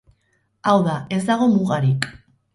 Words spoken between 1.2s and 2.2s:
dago mugarik.